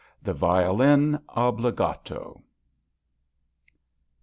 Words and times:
THE 0.23 0.33
VIOLIN 0.33 1.19
OBBLIGATO. 1.29 2.41